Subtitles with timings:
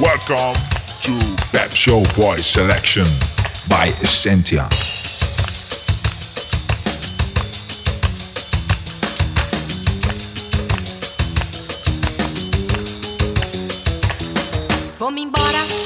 [0.00, 0.54] Welcome
[1.02, 1.18] to
[1.52, 3.06] Pep Show Boy Selection
[3.68, 4.68] by Essentia.
[14.98, 15.85] Vou-me embora.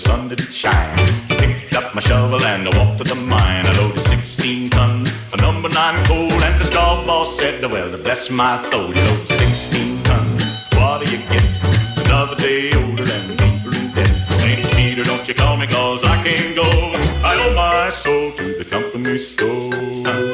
[0.00, 0.96] the sun didn't shine.
[1.28, 3.66] Picked up my shovel and I walked to the mine.
[3.66, 8.30] I loaded 16 tons of number nine coal, and the star boss said, Well, bless
[8.30, 10.44] my soul, you load 16 tons.
[10.74, 11.44] What do you get?
[12.06, 14.14] Another day older and deeper in debt.
[14.40, 14.64] St.
[14.74, 16.68] Peter, don't you call me, cause I can't go.
[17.22, 20.29] I owe my soul to the company store.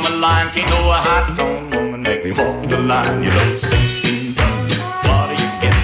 [0.00, 0.50] Old mama lion.
[0.52, 3.22] Can't go a high tone woman make me walk the line.
[3.22, 4.78] You know, sixteen tons.
[4.78, 5.74] What do you get?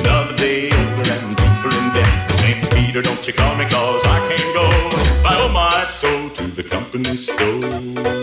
[0.00, 2.30] Another day older and deeper in debt.
[2.30, 2.70] St.
[2.72, 4.68] Peter, don't you call me cause I can't go.
[5.28, 8.15] I owe my soul to the company store.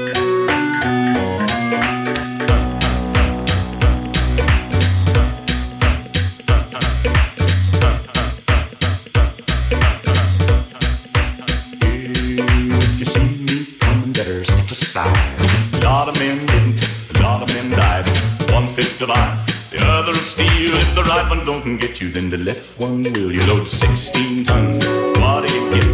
[22.14, 23.32] Then the left one will.
[23.32, 24.86] You load 16 tons.
[25.20, 25.88] What do you get?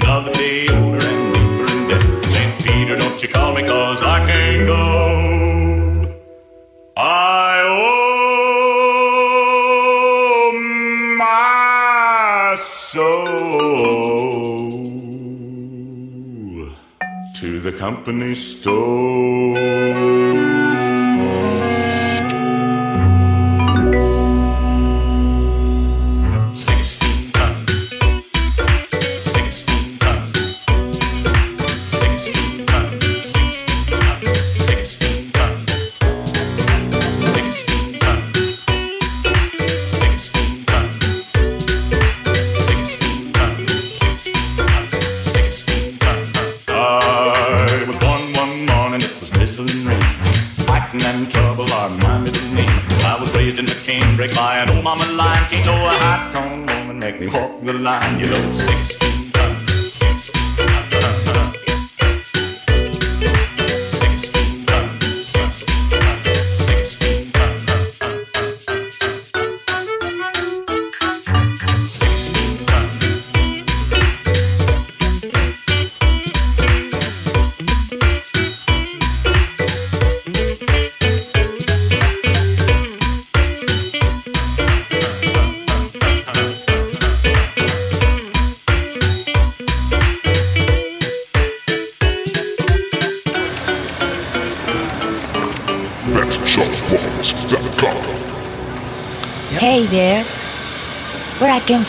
[0.00, 2.04] Another day older and deeper in debt.
[2.24, 2.64] St.
[2.64, 4.76] Peter, don't you call me, cause I can't go.
[6.96, 7.60] I
[10.46, 10.52] owe
[11.18, 13.26] my soul
[17.34, 18.75] to the company store.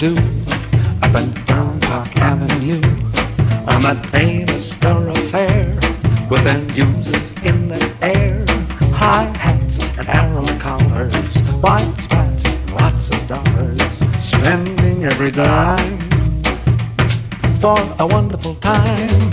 [0.00, 0.16] well-to-do
[1.02, 2.82] up and down Park Avenue
[3.66, 5.74] on that famous thoroughfare
[6.30, 8.44] with end users in the air,
[8.92, 11.14] high hats and arrow collars,
[11.62, 13.82] white spats, and lots of dollars,
[14.18, 15.98] spending every dime
[17.56, 19.30] for a wonderful time.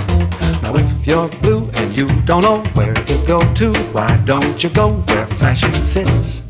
[0.62, 4.69] Now if you're blue and you don't know where to go to, why don't you
[4.69, 6.45] go where fashion sits?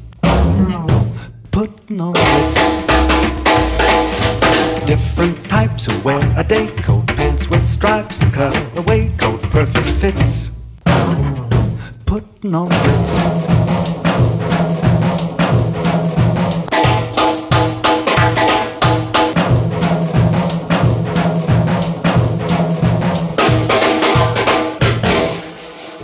[5.85, 10.49] Who wear a day coat, pants with stripes and cutaway coat, perfect fits.
[12.07, 13.17] Putting on ritz.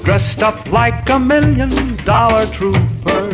[0.04, 3.30] Dressed up like a million dollar trooper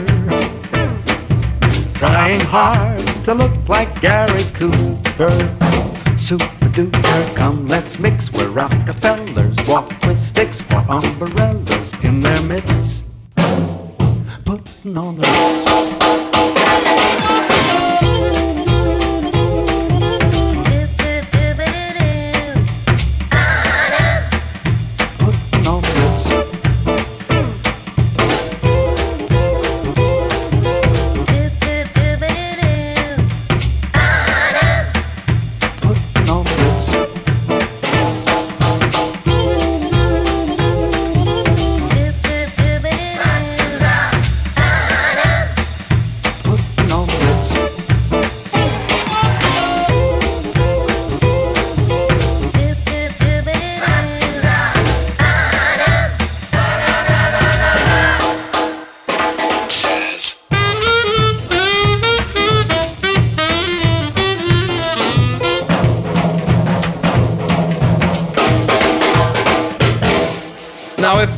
[1.95, 5.66] Trying hard to look like Gary Cooper.
[6.77, 8.31] Super duper, come let's mix.
[8.31, 11.46] Where Rockefellers walk with sticks or umbrellas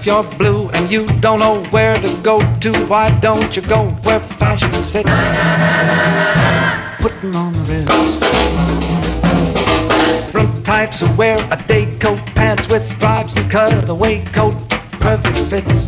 [0.10, 4.20] you're blue and you don't know where to go to, why don't you go where
[4.20, 5.08] fashion sits?
[7.00, 8.18] Putting on the ritz.
[10.26, 14.56] Different types who wear a day coat, pants with stripes and cutaway coat,
[15.00, 15.86] perfect fits.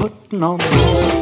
[0.00, 1.17] Putting on the ritz.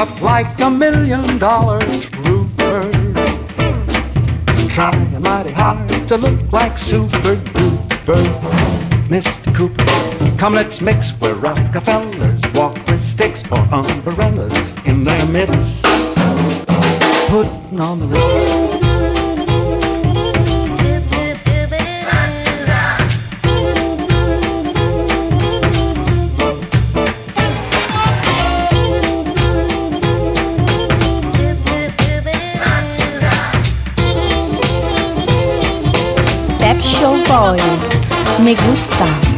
[0.00, 2.90] Up like a million dollar trooper.
[4.70, 8.22] Trying mighty hard to look like super duper.
[9.08, 9.54] Mr.
[9.54, 15.84] Cooper, come let's mix where Rockefellers walk with sticks or umbrellas in their midst.
[17.28, 18.69] Putting on the Ritz.
[37.30, 38.40] Boys.
[38.40, 39.29] Me gusta.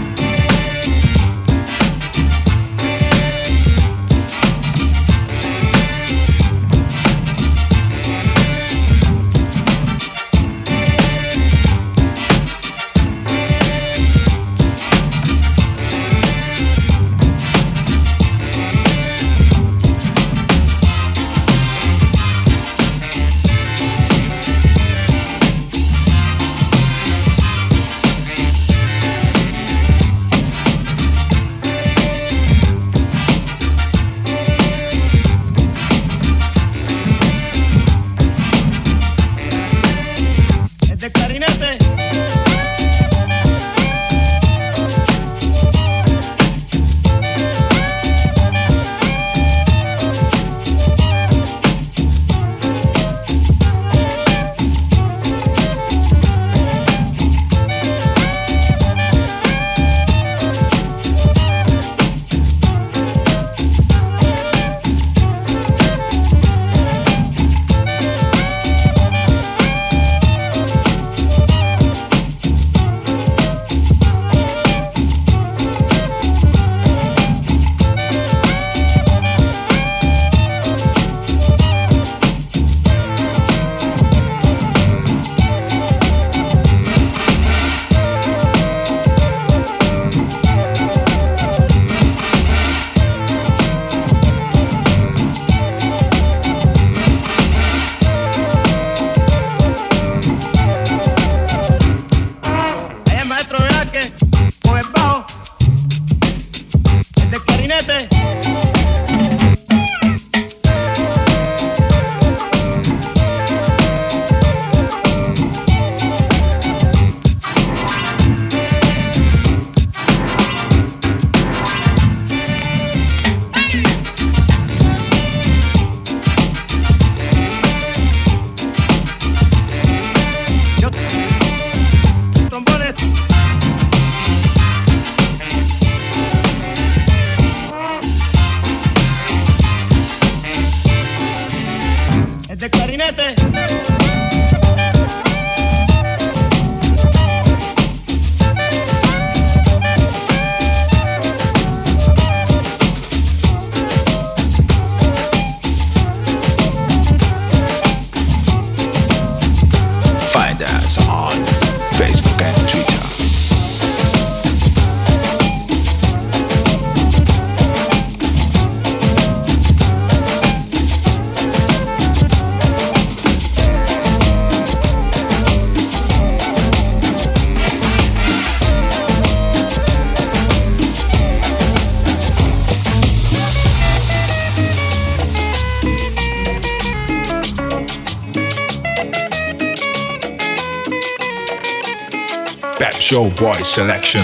[193.12, 194.22] Pep Show Boy Selection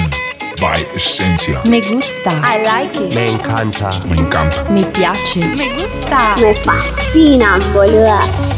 [0.62, 1.62] by Cynthia.
[1.66, 2.30] Me gusta.
[2.30, 3.14] I like it.
[3.14, 3.90] Me encanta.
[4.08, 4.70] Me encanta.
[4.70, 5.36] Me piace.
[5.36, 6.34] Me gusta.
[6.40, 8.57] Me fascina, boluda.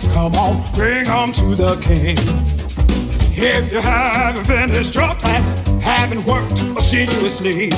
[0.00, 2.16] Contracts, come on, bring bring 'em to the king.
[3.32, 7.70] If you haven't finished your class, haven't worked assiduously,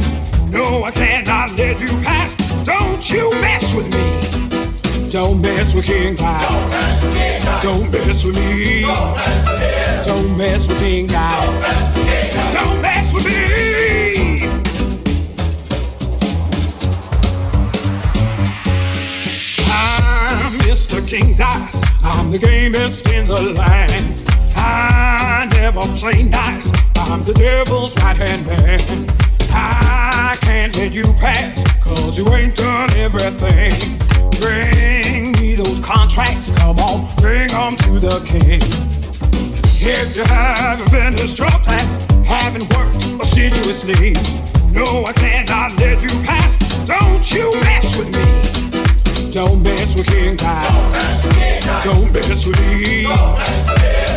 [0.51, 2.35] no, I cannot let you pass.
[2.65, 5.11] Don't you mess with me.
[5.11, 7.01] Don't mess with King Dice.
[7.63, 8.83] Don't mess with me.
[10.05, 12.55] Don't mess with King Dice.
[12.55, 12.92] Don't mess with me.
[22.33, 24.31] The gamest in the land.
[24.57, 26.73] I never play nice.
[26.97, 29.07] I'm the devil's right hand man.
[29.53, 33.77] I can't let you pass, cause you ain't done everything.
[34.41, 38.63] Bring me those contracts, come on, bring 'em to the king.
[39.85, 44.17] If you haven't finished your class, haven't worked assiduously,
[44.73, 46.57] no, I cannot let you pass.
[46.87, 48.72] Don't you mess with me.
[49.33, 51.23] Don't mess with King Dice.
[51.83, 53.05] Don't mess with me.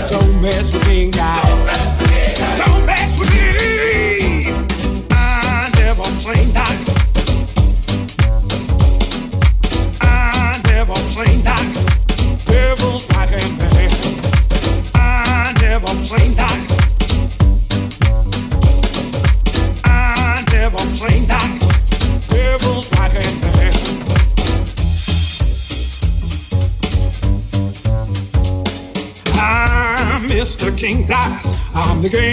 [0.10, 1.95] Don't mess with King Dice.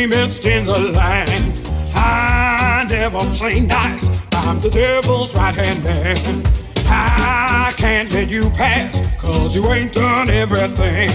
[0.02, 1.68] Gamest in the land.
[1.94, 4.10] I never play nice.
[4.32, 6.42] I'm the devil's right hand man.
[6.88, 11.08] I can't let you pass, cause you ain't done everything.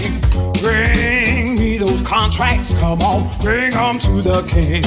[0.62, 4.84] Bring me those contracts, come on, bring bring 'em to the king.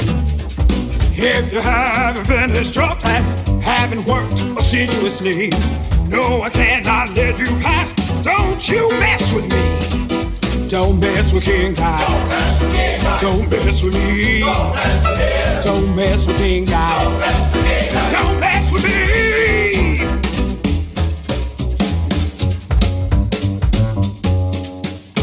[1.14, 5.50] If you haven't finished your class, haven't worked assiduously,
[6.08, 7.92] no, I cannot let you pass.
[8.24, 10.01] Don't you mess with me.
[10.72, 12.58] Don't mess with King Dice.
[13.20, 14.40] Don't mess with me.
[15.62, 17.52] Don't mess with King Dice.
[18.10, 20.00] Don't mess with me.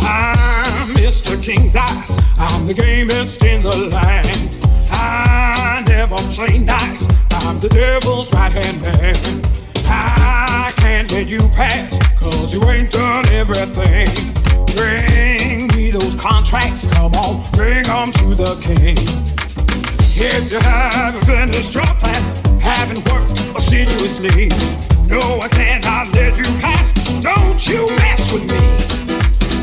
[0.03, 1.43] I'm Mr.
[1.43, 2.19] King Dice.
[2.37, 4.27] I'm the gamest in the land.
[4.91, 7.07] I never play nice.
[7.31, 9.15] I'm the devil's right hand man.
[9.87, 14.29] I can't let you pass, cause you ain't done everything.
[14.75, 18.97] Bring me those contracts, come on, bring bring 'em to the king.
[20.21, 22.23] If you haven't finished your class,
[22.59, 24.49] haven't worked assiduously,
[25.07, 26.91] no, I cannot let you pass.
[27.21, 28.61] Don't you mess with me.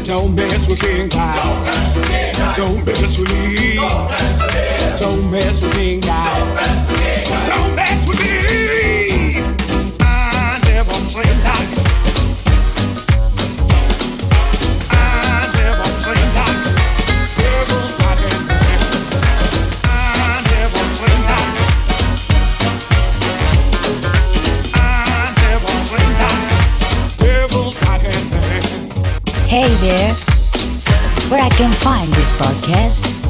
[0.05, 2.57] Don't mess with King Dice.
[2.57, 3.77] Don't mess with me.
[4.99, 6.96] Don't mess with King Dice.
[29.87, 33.23] Where I can find this podcast?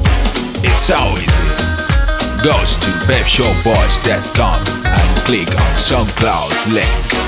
[0.64, 2.42] It's so easy.
[2.42, 7.25] Goes to pepshowboys.com and click on SoundCloud link.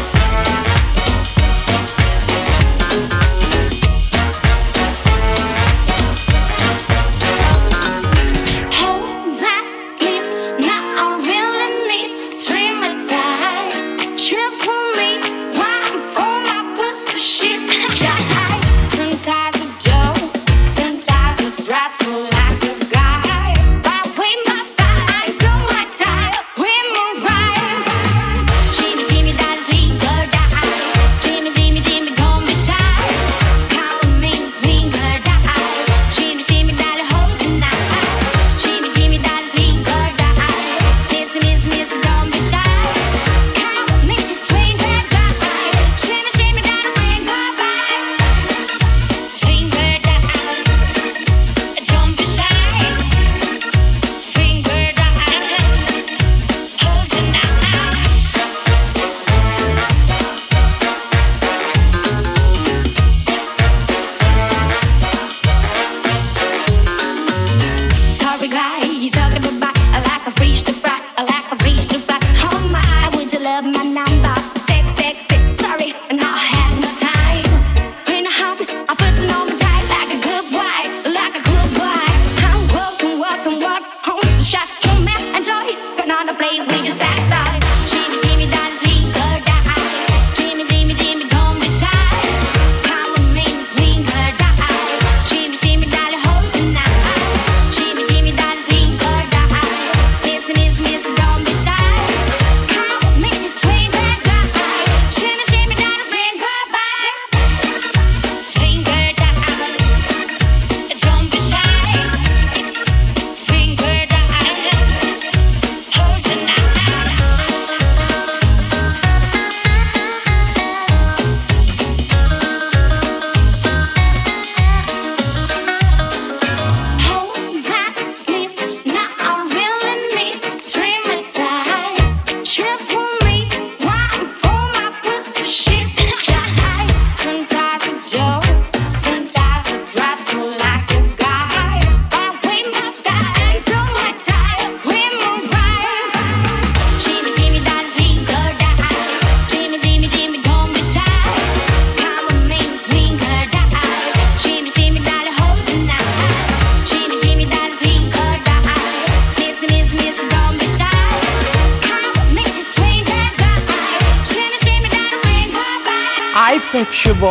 [86.56, 86.98] we just.
[86.98, 87.07] say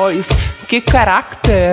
[0.08, 0.30] voz.
[0.68, 1.67] Que caráter!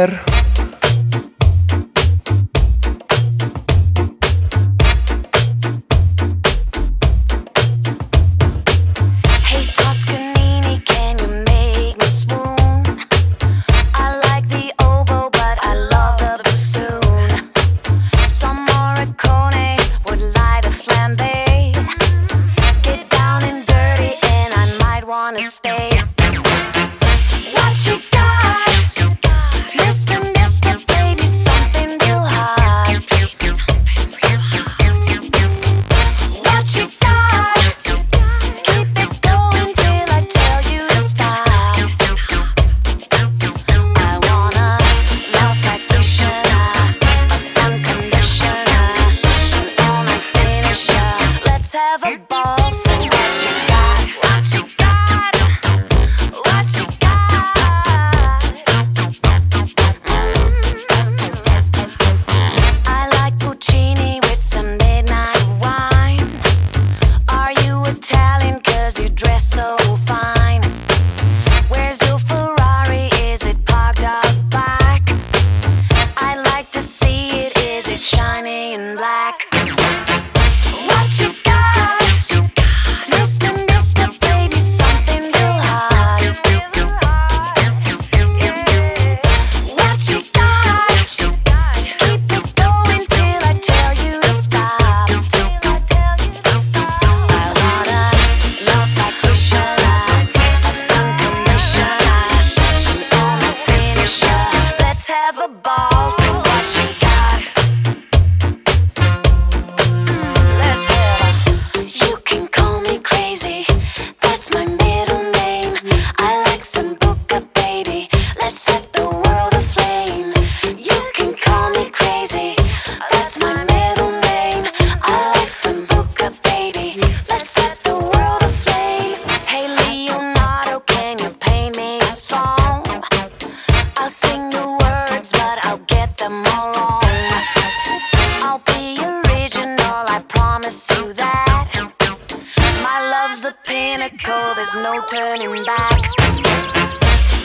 [143.35, 145.91] love's the pinnacle, there's no turning back.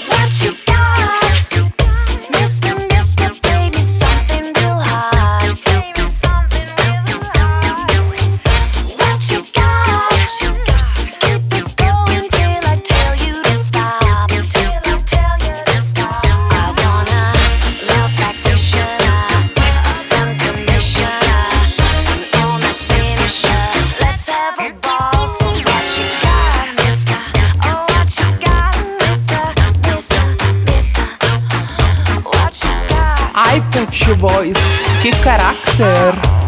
[0.07, 1.28] What you got?
[34.15, 34.57] Boys.
[35.01, 36.38] Que caráter!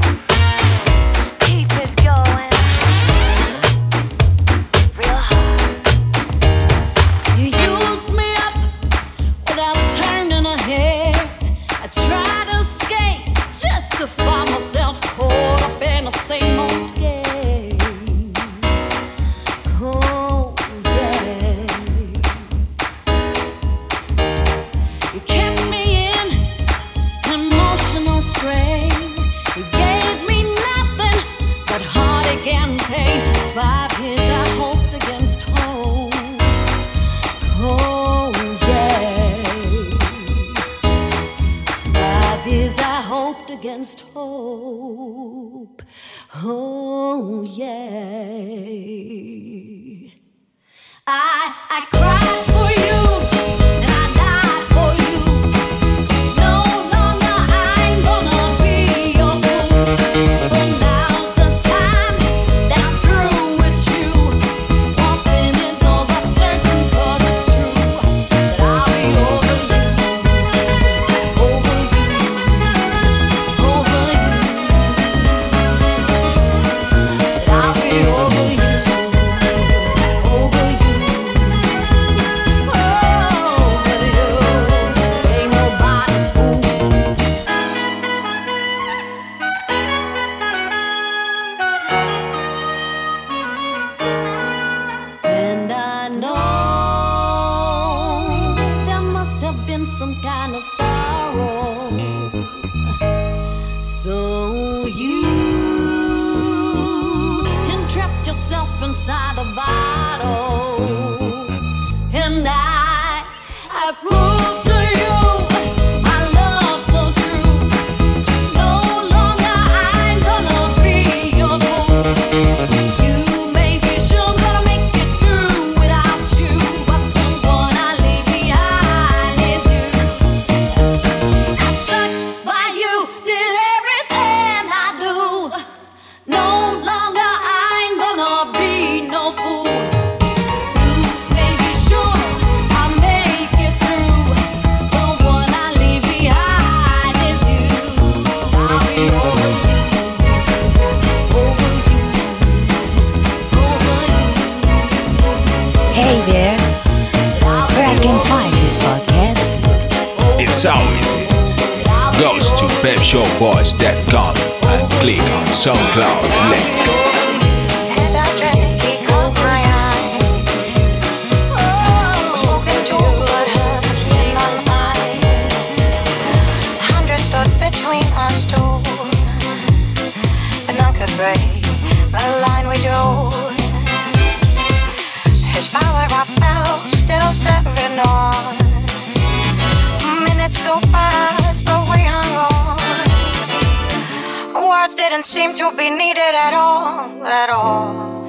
[195.12, 198.24] didn't seem to be needed at all, at all.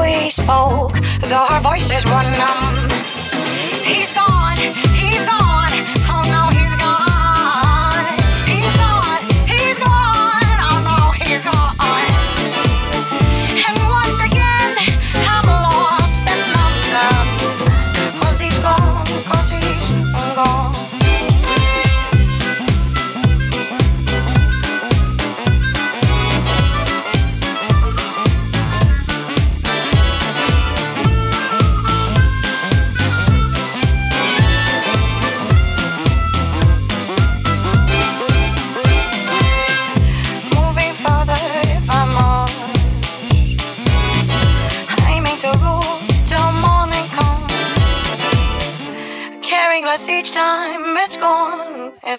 [0.00, 2.88] We spoke, though our voices were numb.
[3.84, 4.49] He's gone.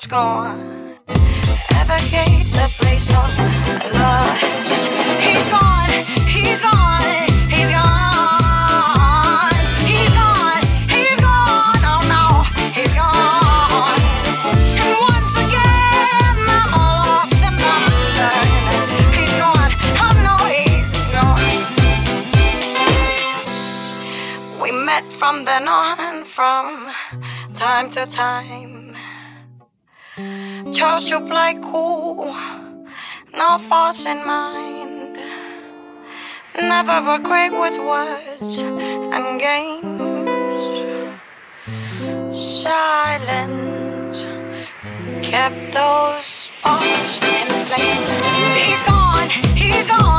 [0.01, 0.97] much gone.
[1.75, 3.37] Evocates the place of
[3.93, 4.87] lust.
[5.19, 5.89] He's gone,
[6.27, 7.01] he's gone,
[7.49, 7.99] he's gone.
[25.17, 26.89] from then on, from
[27.53, 28.80] time to time
[30.72, 32.34] charged up play cool,
[33.34, 35.17] no thoughts in mind.
[36.57, 39.88] Never regret with words and games.
[42.38, 44.30] Silent
[45.22, 48.09] kept those sparks in flames.
[48.55, 50.11] He's gone, he's gone.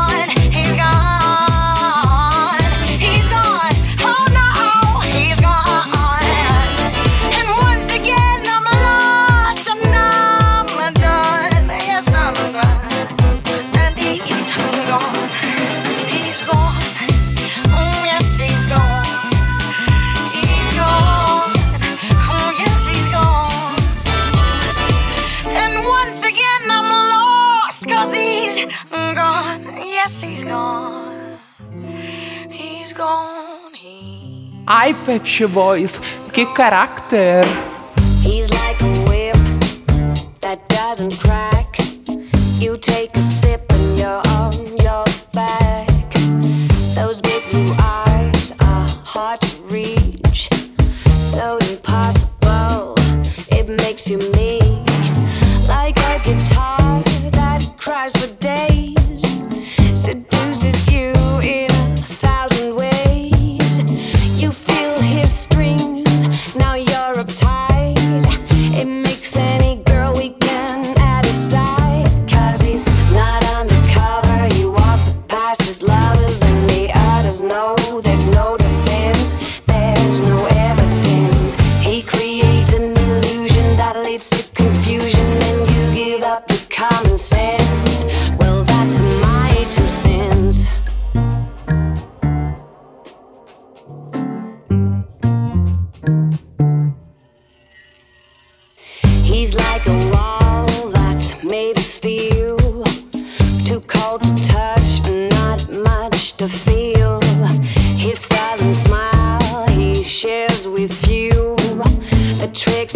[34.94, 36.00] Pepsi Boys,
[36.32, 37.44] que caráter!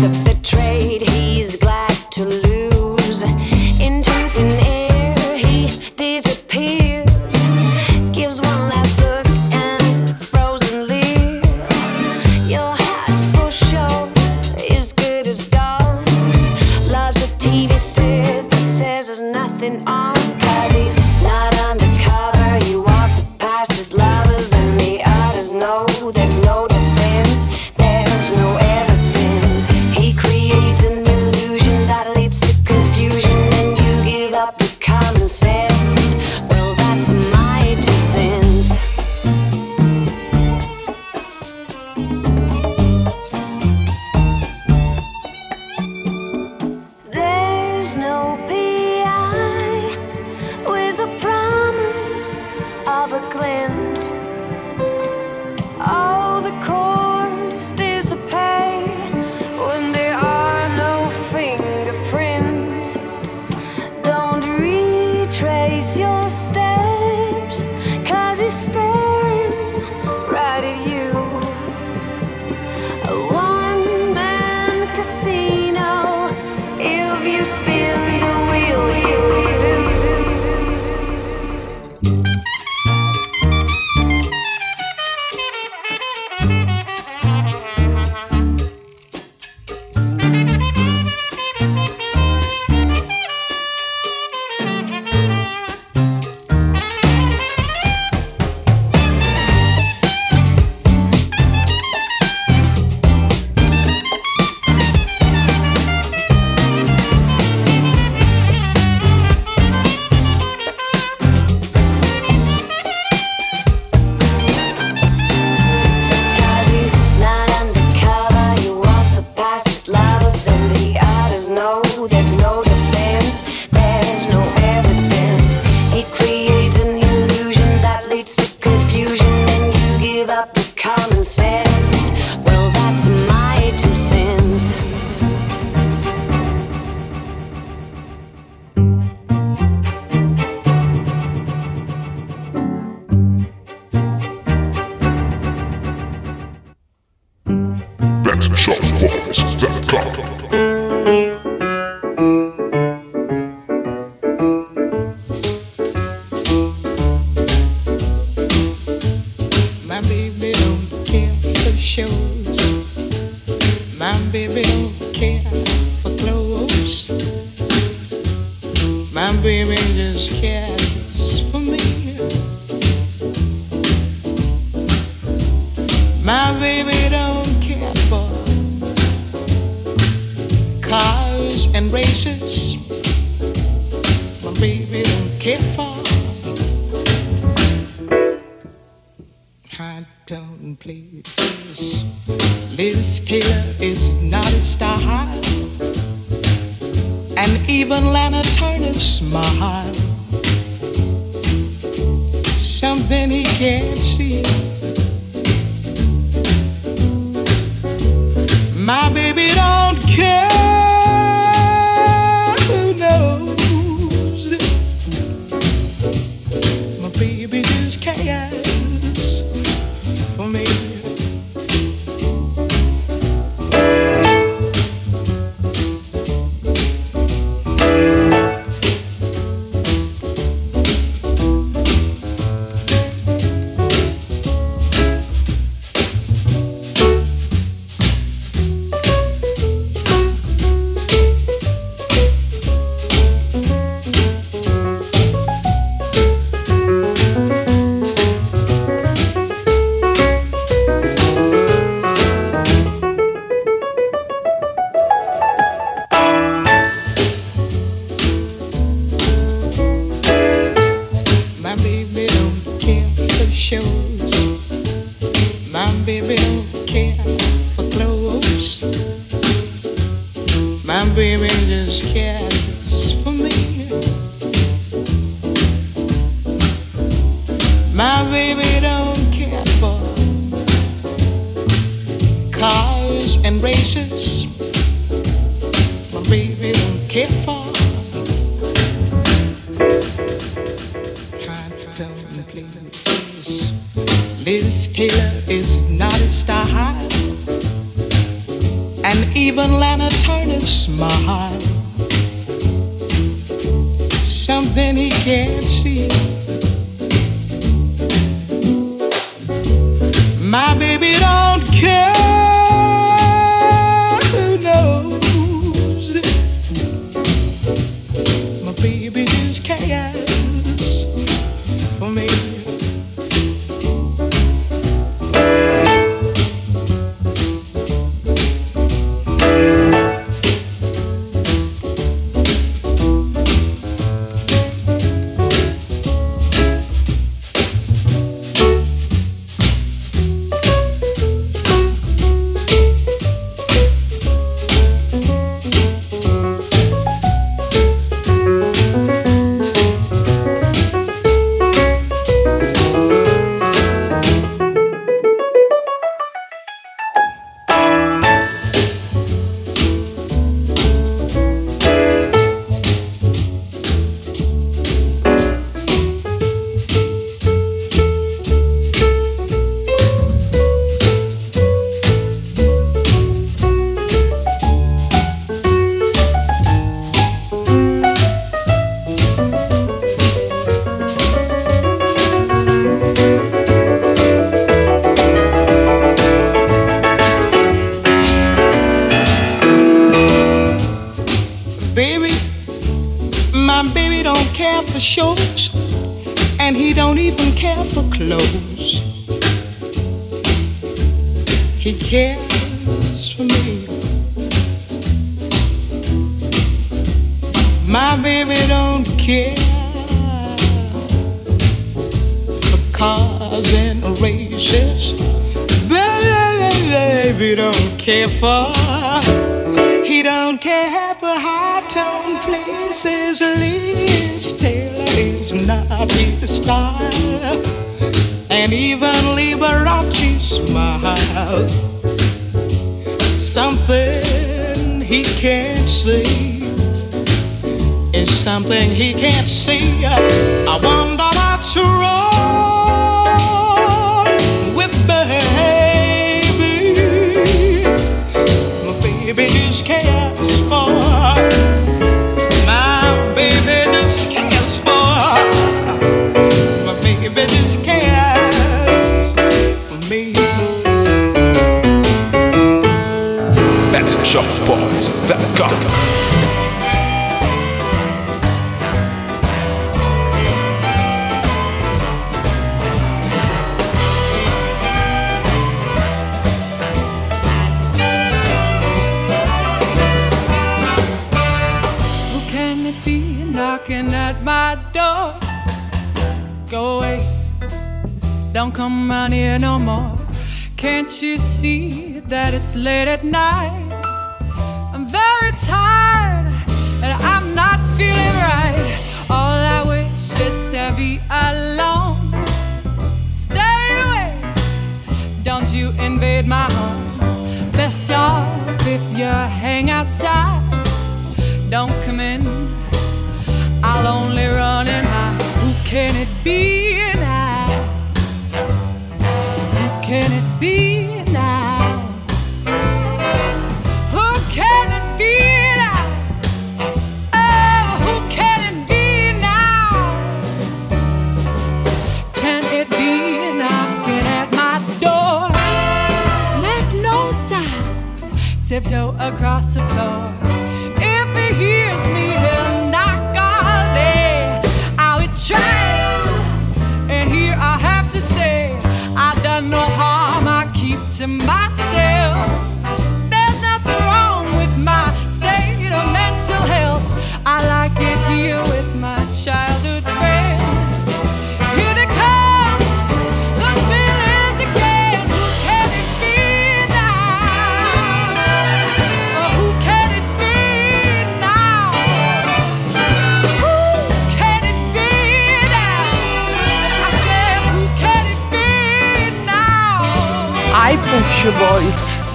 [0.02, 0.95] Of the trade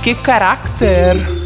[0.02, 1.41] que carácter!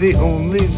[0.00, 0.69] The only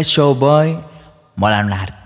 [0.00, 0.78] Pet Show Boys
[1.36, 1.99] molan una harta.